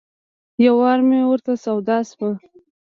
[0.65, 2.31] یو وار مې ورته سودا شوه.